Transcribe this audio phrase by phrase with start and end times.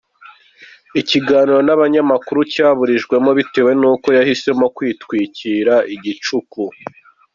[1.01, 6.61] Ikiganiro n’abanyamakuru cyaburijwemo bitewe n’uko yahisemo kwitwikira igicuku.